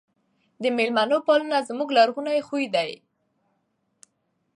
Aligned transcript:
د 0.61 0.63
مېلمنو 0.77 1.17
پالنه 1.27 1.57
زموږ 1.69 1.89
لرغونی 1.97 2.39
خوی 2.47 2.65
دی. 2.75 2.91